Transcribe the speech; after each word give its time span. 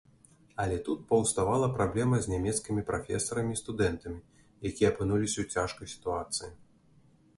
Але 0.61 0.77
тут 0.85 1.01
паўставала 1.09 1.67
праблема 1.75 2.21
з 2.23 2.31
нямецкімі 2.33 2.85
прафесарамі 2.89 3.53
і 3.57 3.61
студэнтамі, 3.61 4.19
якія 4.71 4.87
апынуліся 4.95 5.37
ў 5.45 5.67
цяжкай 5.67 5.87
сітуацыі. 5.97 6.51